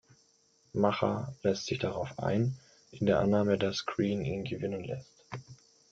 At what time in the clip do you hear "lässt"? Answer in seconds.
1.43-1.67, 4.83-5.23